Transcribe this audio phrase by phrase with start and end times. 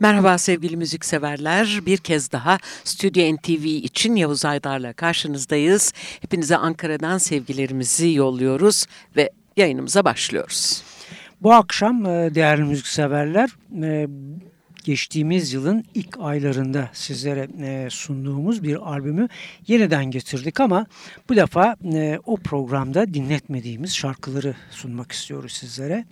[0.00, 1.80] Merhaba sevgili müzikseverler.
[1.86, 5.92] Bir kez daha Stüdyo NTV için Yavuz Aydar'la karşınızdayız.
[6.20, 10.82] Hepinize Ankara'dan sevgilerimizi yolluyoruz ve yayınımıza başlıyoruz.
[11.42, 13.50] Bu akşam e, değerli müzikseverler
[13.82, 14.08] e,
[14.84, 19.28] geçtiğimiz yılın ilk aylarında sizlere e, sunduğumuz bir albümü
[19.66, 20.86] yeniden getirdik ama
[21.28, 21.76] bu defa
[22.26, 26.04] o programda dinletmediğimiz şarkıları sunmak istiyoruz sizlere.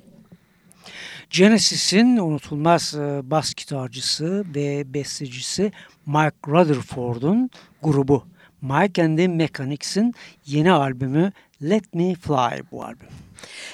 [1.30, 5.72] Genesis'in unutulmaz e, bas gitarcısı ve bestecisi
[6.06, 7.50] Mike Rutherford'un
[7.82, 8.24] grubu
[8.62, 10.14] Mike and the Mechanics'in
[10.46, 11.32] yeni albümü
[11.62, 13.08] Let Me Fly bu albüm.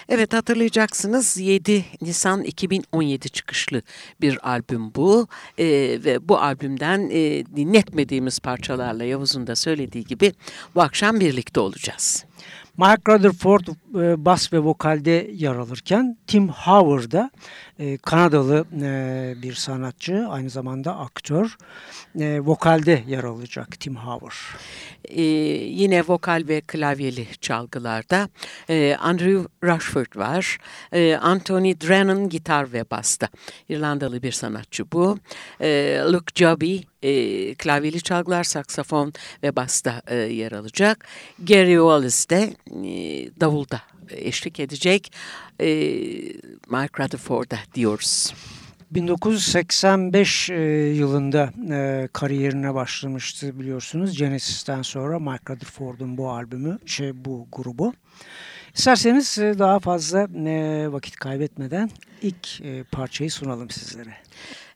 [0.09, 3.83] Evet hatırlayacaksınız 7 Nisan 2017 çıkışlı
[4.21, 5.27] bir albüm bu
[5.59, 5.65] ee,
[6.05, 10.33] ve bu albümden e, dinletmediğimiz parçalarla Yavuz'un da söylediği gibi
[10.75, 12.25] bu akşam birlikte olacağız.
[12.79, 17.31] Mike Rutherford e, bas ve vokalde yer alırken Tim Howard da
[17.83, 21.57] e, Kanadalı e, bir sanatçı aynı zamanda aktör
[22.21, 24.33] e, vokalde yer alacak Tim Howard.
[25.05, 28.29] Ee, yine vokal ve klavyeli çalgılarda
[28.69, 30.59] e, Andrew Rushford var.
[31.21, 33.29] Anthony Drennan gitar ve basta.
[33.69, 35.19] İrlandalı bir sanatçı bu.
[36.13, 41.07] Luke Joby e, klavyeli çalgılar, saksafon ve basta yer alacak.
[41.39, 42.55] Gary Wallace de
[43.41, 45.13] davulda eşlik edecek.
[45.61, 45.67] E,
[46.69, 48.35] Mike Rutherford'a diyoruz.
[48.91, 50.55] 1985 e,
[50.95, 54.19] yılında e, kariyerine başlamıştı biliyorsunuz.
[54.19, 57.95] Genesis'ten sonra Mike Rutherford'un bu albümü, şey bu grubu.
[58.75, 60.29] İsterseniz e, daha fazla
[60.93, 61.91] vakit kaybetmeden
[62.23, 62.49] ilk
[62.93, 64.15] parçayı sunalım sizlere.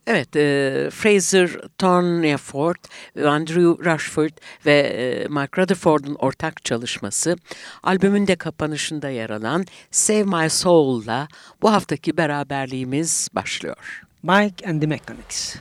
[0.06, 2.76] Evet, e, Fraser Thorneford,
[3.24, 4.30] Andrew Rushford
[4.66, 7.36] ve e, Mark Rutherford'un ortak çalışması
[7.82, 11.28] albümün de kapanışında yer alan Save My Soul'la
[11.62, 14.02] bu haftaki beraberliğimiz başlıyor.
[14.22, 15.56] Mike and the Mechanics.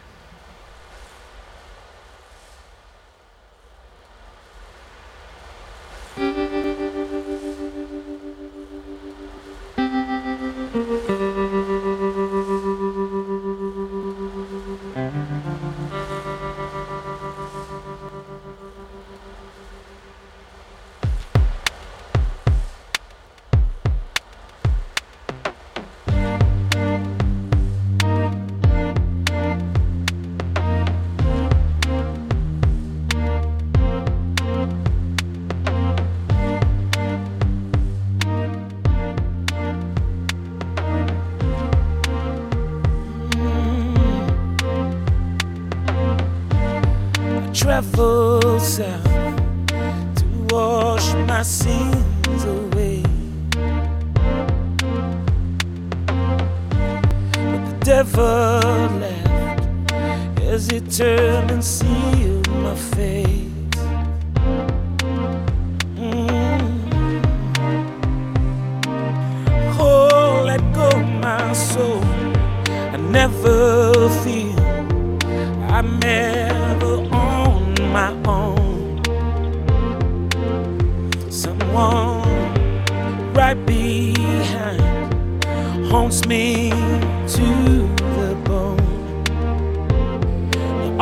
[57.95, 63.71] Devil left as he turned and sealed my face.
[65.95, 67.23] Mm.
[69.79, 70.89] Oh, let go
[71.23, 72.03] my soul.
[72.67, 74.59] I never feel
[75.71, 79.01] I'm never on my own.
[81.31, 82.27] Someone
[83.33, 84.83] right behind
[85.89, 86.73] haunts me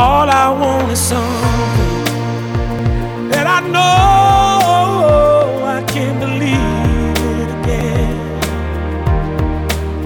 [0.06, 2.04] All I want is something
[3.30, 8.18] that I know I can believe it again.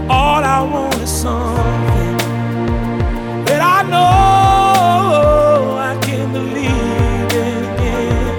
[0.08, 2.18] All I want is something
[3.48, 5.78] that I know.
[5.90, 8.36] I can't believe it again.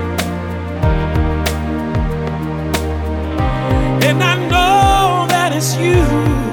[4.09, 6.48] And I know that it's you.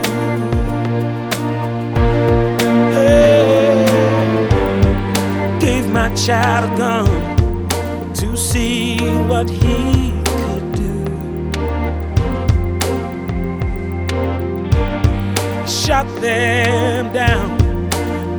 [6.16, 8.98] Gave child gun to see
[9.28, 11.06] what he could do.
[15.68, 17.58] Shot them down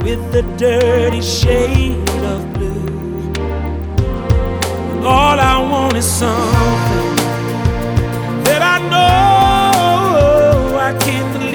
[0.00, 3.32] with the dirty shade of blue.
[5.04, 7.16] All I want is something
[8.44, 10.78] that I know.
[10.78, 11.45] I can't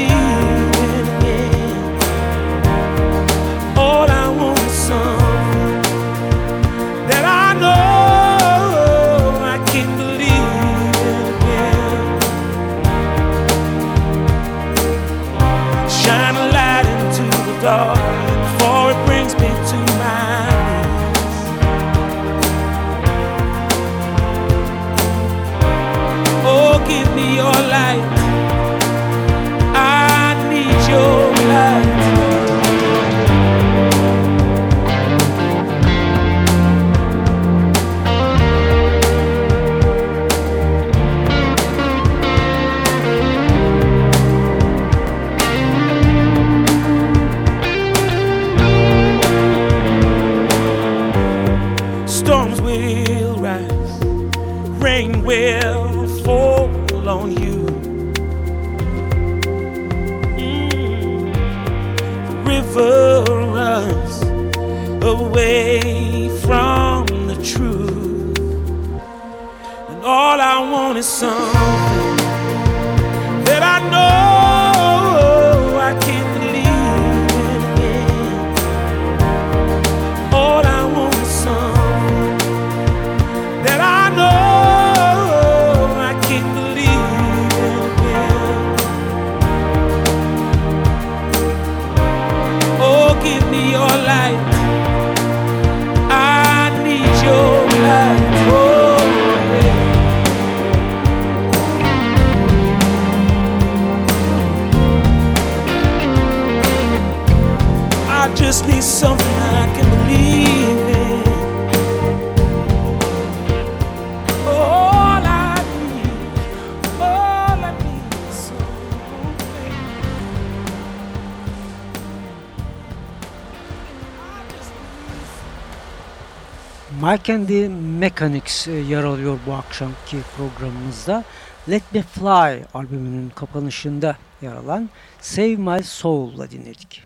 [127.17, 127.69] the
[127.99, 131.23] Mechanics e, yer alıyor bu akşamki programımızda.
[131.69, 134.89] Let Me Fly albümünün kapanışında yer alan
[135.21, 137.03] Save My Soul'la dinledik.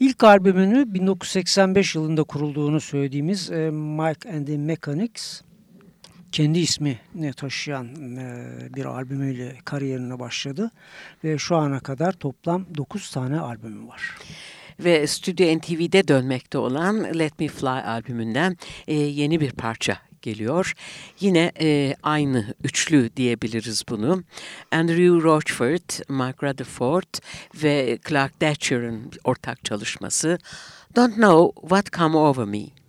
[0.00, 5.42] İlk albümünü 1985 yılında kurulduğunu söylediğimiz e, Mike and the Mechanics
[6.32, 10.70] kendi ismini taşıyan e, bir albümüyle kariyerine başladı
[11.24, 14.16] ve şu ana kadar toplam 9 tane albümü var.
[14.84, 18.56] Ve Stüdyo NTV'de dönmekte olan Let Me Fly albümünden
[18.88, 20.74] e, yeni bir parça geliyor.
[21.20, 24.22] Yine e, aynı üçlü diyebiliriz bunu.
[24.72, 27.14] Andrew Rochford, Mike Rutherford
[27.62, 30.38] ve Clark Thatcher'ın ortak çalışması
[30.96, 32.79] Don't Know What Come Over Me.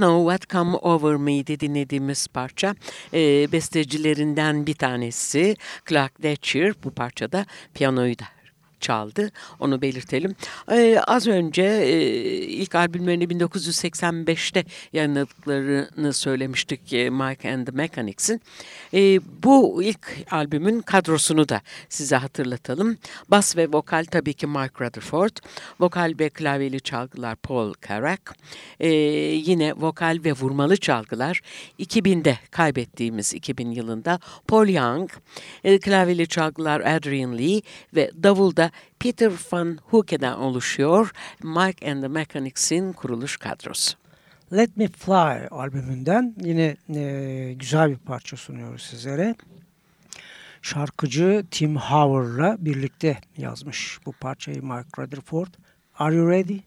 [0.00, 2.74] Know What Come Over Me'di dinlediğimiz parça.
[3.14, 5.56] Ee, bestecilerinden bir tanesi
[5.88, 8.39] Clark Thatcher bu parçada piyanoyu da
[8.80, 9.30] çaldı.
[9.60, 10.34] Onu belirtelim.
[10.72, 12.00] Ee, az önce e,
[12.36, 18.40] ilk albümlerini 1985'te yayınladıklarını söylemiştik e, Mike and the Mechanics'in.
[18.94, 22.96] E, bu ilk albümün kadrosunu da size hatırlatalım.
[23.28, 25.36] Bas ve vokal tabii ki Mike Rutherford.
[25.80, 28.22] Vokal ve klavyeli çalgılar Paul Carrack.
[28.80, 28.88] E,
[29.34, 31.40] yine vokal ve vurmalı çalgılar
[31.78, 34.18] 2000'de kaybettiğimiz 2000 yılında
[34.48, 35.10] Paul Young.
[35.64, 37.62] E, klavyeli çalgılar Adrian Lee
[37.94, 38.69] ve davulda
[39.00, 41.12] Peter Van Hoeken'den oluşuyor
[41.42, 43.96] Mike and the Mechanics'in kuruluş kadrosu.
[44.52, 49.34] Let Me Fly albümünden yine e, güzel bir parça sunuyoruz sizlere.
[50.62, 55.54] Şarkıcı Tim Howard'la birlikte yazmış bu parçayı Mike Rutherford.
[55.98, 56.58] Are you ready?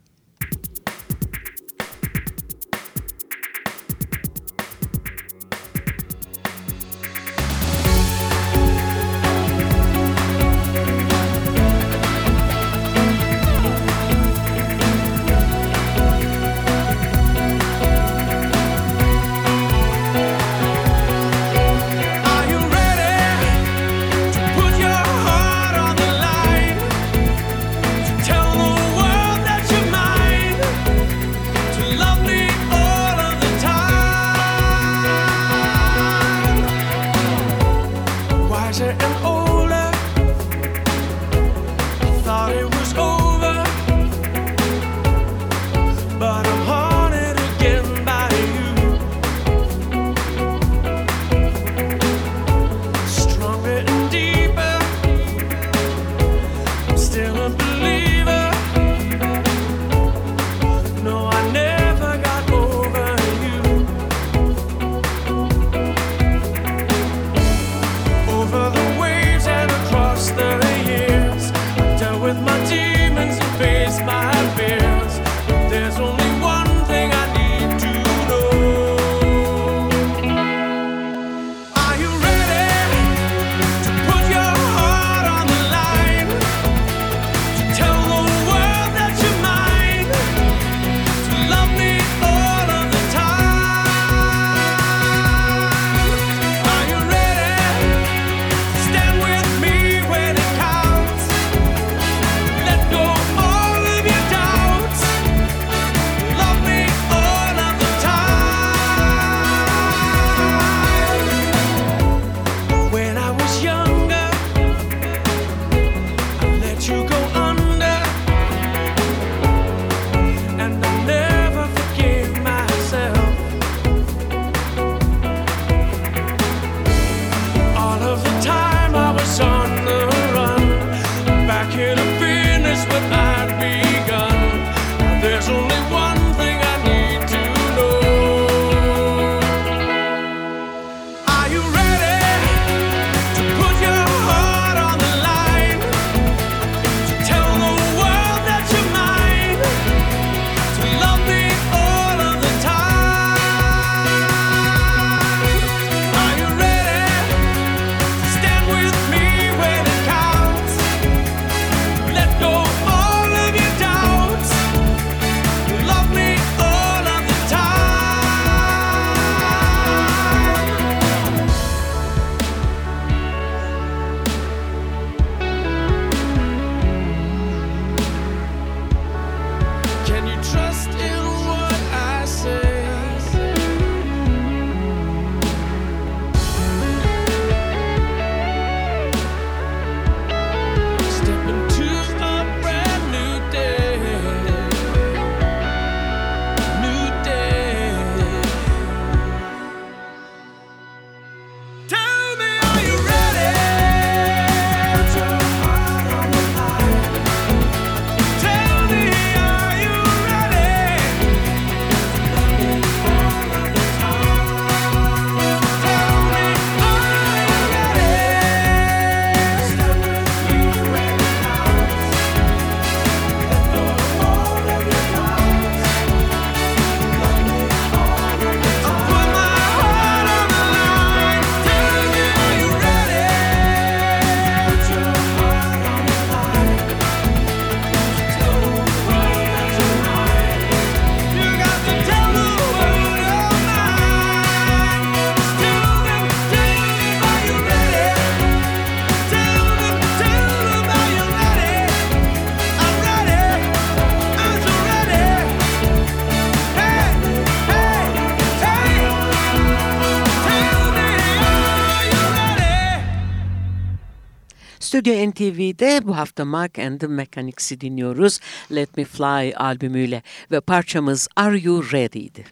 [264.93, 268.39] Stüdyo NTV'de bu hafta Mark and the Mechanics'i dinliyoruz
[268.71, 272.45] Let Me Fly albümüyle ve parçamız Are You Ready'ydi.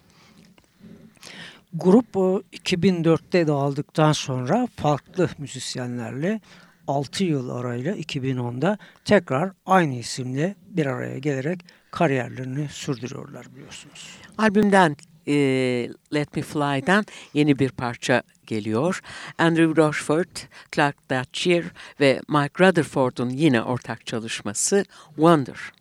[1.74, 6.42] Grup 2004'te dağıldıktan sonra farklı müzisyenlerle
[6.88, 11.60] 6 yıl arayla 2010'da tekrar aynı isimle bir araya gelerek
[11.92, 14.08] kariyerlerini sürdürüyorlar biliyorsunuz.
[14.38, 14.96] Albümden
[15.28, 15.34] e,
[16.14, 19.02] Let Me Fly'dan yeni bir parça geliyor.
[19.38, 20.38] Andrew Rochford,
[20.72, 21.64] Clark Thatcher
[22.00, 24.86] ve Mike Rutherford'un yine ortak çalışması
[25.16, 25.81] Wonder.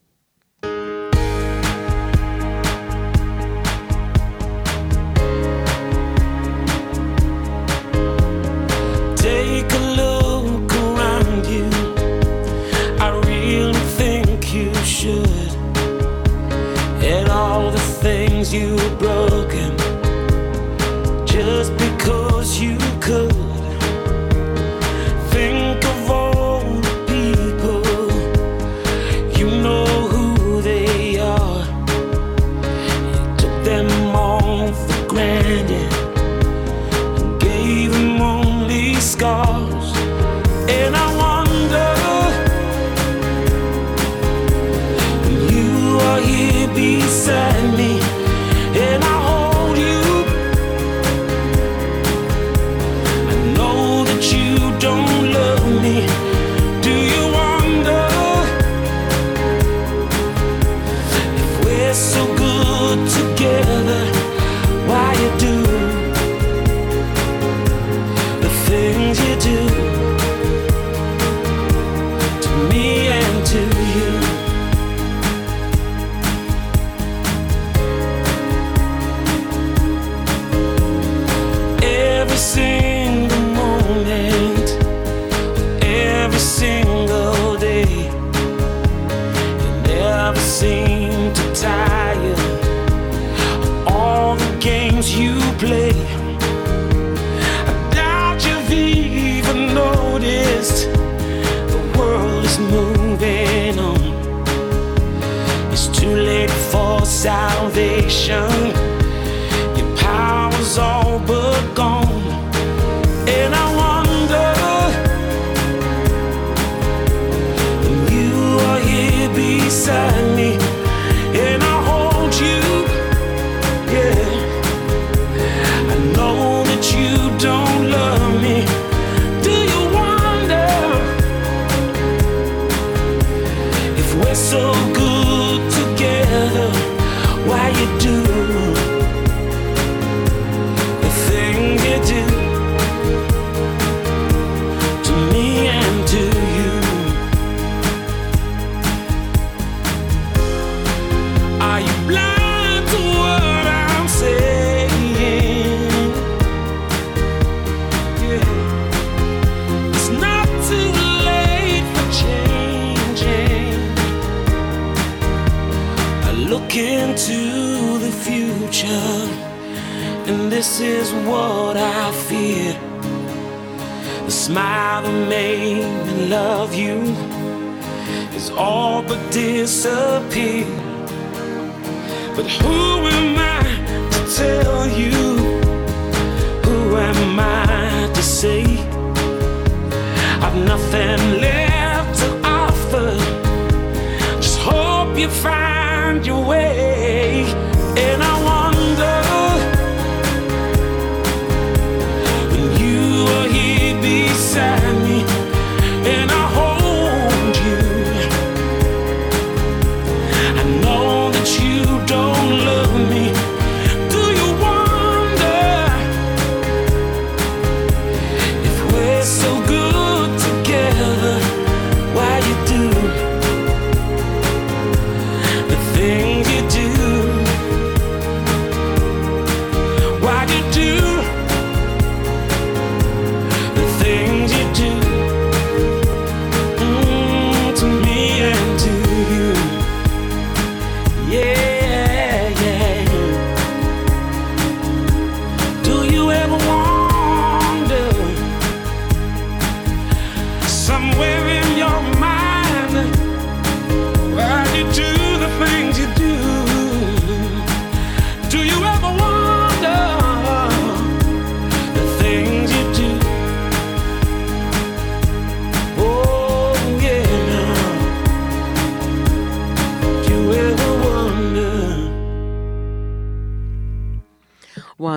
[134.51, 135.10] so good.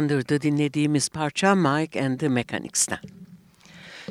[0.04, 3.00] Wonder'da dinlediğimiz parça Mike and the Mechanics'ten.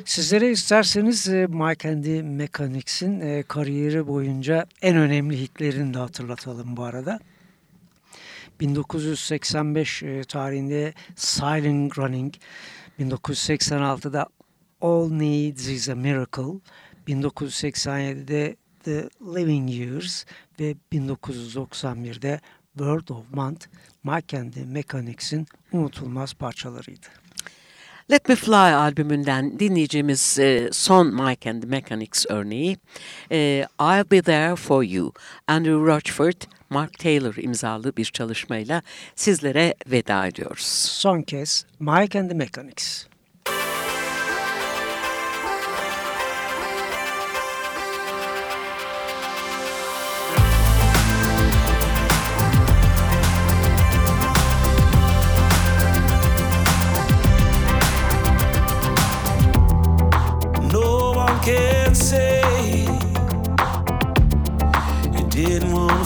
[0.05, 6.77] Sizlere isterseniz e, Mike and the Mechanics'in e, kariyeri boyunca en önemli hitlerini de hatırlatalım
[6.77, 7.19] bu arada.
[8.59, 12.33] 1985 e, tarihinde Silent Running,
[12.99, 14.27] 1986'da
[14.81, 16.59] All Needs is a Miracle,
[17.07, 20.25] 1987'de The Living Years
[20.59, 22.39] ve 1991'de
[22.77, 23.65] World of Month,
[24.03, 27.07] Mike and the Mechanics'in unutulmaz parçalarıydı.
[28.11, 32.77] Let Me Fly albümünden dinleyeceğimiz e, son Mike and the Mechanics örneği
[33.31, 35.13] e, I'll Be There For You,
[35.47, 38.81] Andrew Rochford, Mark Taylor imzalı bir çalışmayla
[39.15, 40.65] sizlere veda ediyoruz.
[40.89, 43.12] Son kez Mike and the Mechanics.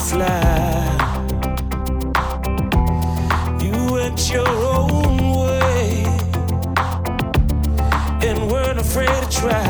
[0.08, 0.96] Fly.
[3.60, 6.04] You went your own way
[8.26, 9.64] and weren't afraid to try.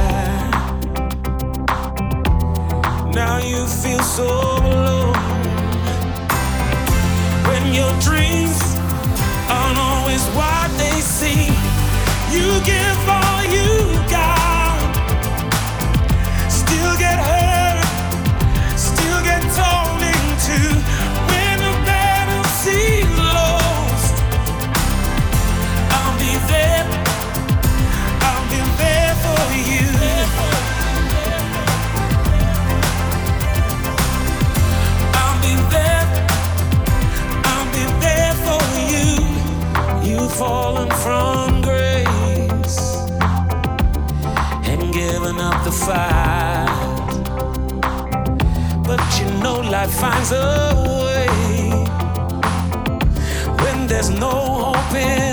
[3.13, 4.29] Now you feel so
[4.71, 5.17] alone
[7.49, 8.61] when your dreams
[9.57, 11.53] aren't always what they seem.
[12.31, 13.28] You give all
[48.89, 50.75] But you know life finds a
[51.05, 51.29] way
[53.63, 55.28] when there's no hope in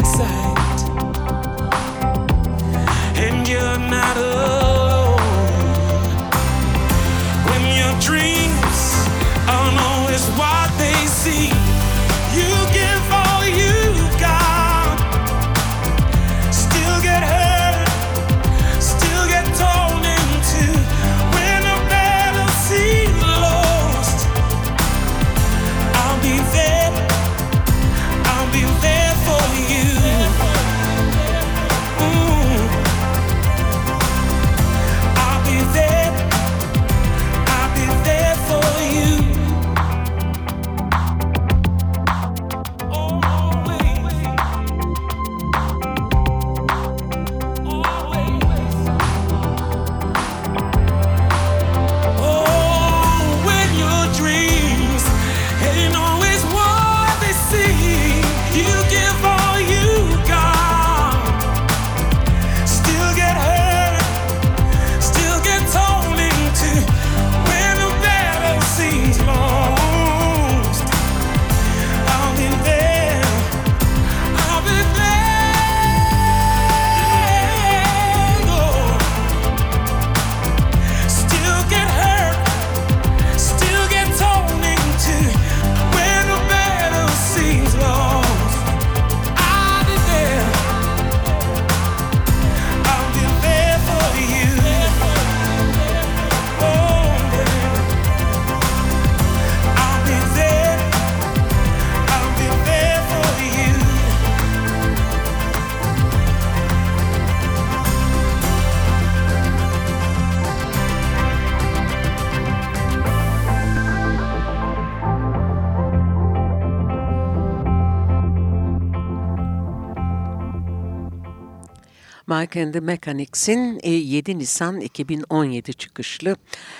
[122.27, 126.35] Mike and the Mechanics'in e, 7 Nisan 2017 çıkışlı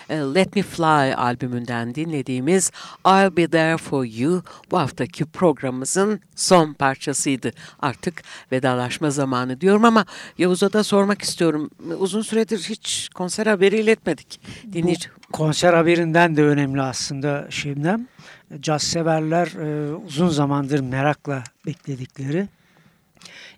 [0.10, 2.72] e, Let Me Fly albümünden dinlediğimiz
[3.06, 7.52] I'll Be There For You bu haftaki programımızın son parçasıydı.
[7.80, 10.06] Artık vedalaşma zamanı diyorum ama
[10.38, 11.70] Yavuz'a da sormak istiyorum.
[11.98, 14.40] Uzun süredir hiç konser haberi iletmedik.
[14.74, 15.10] Dinleyici.
[15.34, 18.08] Konser haberinden de önemli aslında Şebnem.
[18.60, 22.48] Caz severler e, uzun zamandır merakla bekledikleri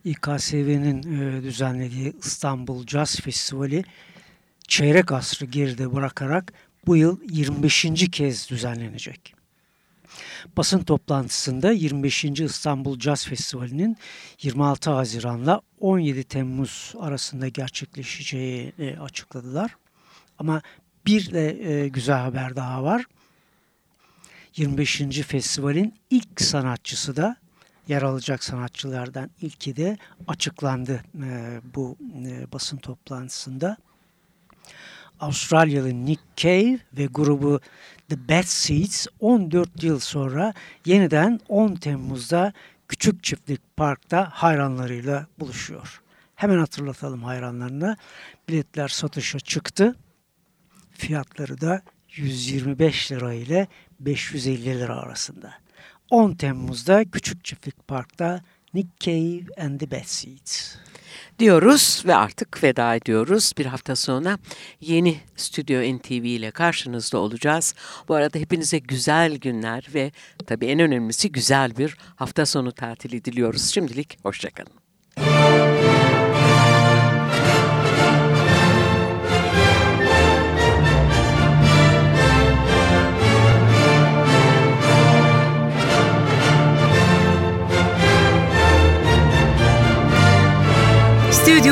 [0.08, 3.84] İKSV'nin e, düzenlediği İstanbul Jazz Festivali
[4.68, 6.54] çeyrek asrı geride bırakarak
[6.86, 7.86] bu yıl 25.
[8.12, 9.34] kez düzenlenecek.
[10.58, 12.26] basın toplantısında 25.
[12.26, 13.98] İstanbul Jazz Festivali'nin
[14.42, 19.76] 26 Haziran'la 17 Temmuz arasında gerçekleşeceği e, açıkladılar.
[20.40, 20.62] Ama
[21.06, 23.06] bir de e, güzel haber daha var.
[24.56, 25.02] 25.
[25.28, 27.38] festivalin ilk sanatçısı da
[27.88, 29.98] yer alacak sanatçılardan ilki de
[30.28, 33.78] açıklandı e, bu e, basın toplantısında.
[35.20, 37.60] Avustralyalı Nick Cave ve grubu
[38.10, 40.54] The Bad Seeds 14 yıl sonra
[40.86, 42.54] yeniden 10 Temmuz'da
[42.88, 46.02] Küçük Çiftlik Park'ta hayranlarıyla buluşuyor.
[46.36, 47.98] Hemen hatırlatalım hayranlarına.
[48.50, 49.96] Biletler satışa çıktı.
[50.92, 51.82] Fiyatları da
[52.16, 53.68] 125 lira ile
[54.00, 55.54] 550 lira arasında.
[56.10, 58.42] 10 Temmuz'da Küçük Çiftlik Park'ta
[58.74, 60.76] Nick Cave and the Bad Seeds.
[61.40, 63.54] diyoruz ve artık veda ediyoruz.
[63.58, 64.40] Bir hafta sonra
[64.82, 67.76] yeni Stüdyo NTV ile karşınızda olacağız.
[68.08, 70.12] Bu arada hepinize güzel günler ve
[70.46, 73.70] tabii en önemlisi güzel bir hafta sonu tatili diliyoruz.
[73.70, 74.87] Şimdilik hoşçakalın.